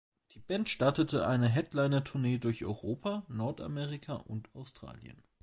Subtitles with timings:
[0.31, 5.21] Die Band startete eine Headliner-Tournee durch Europa, Nordamerika und Australien.